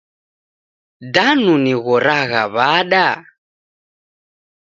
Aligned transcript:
Danu 1.13 1.53
nighoragha 1.63 2.41
wada? 2.55 3.05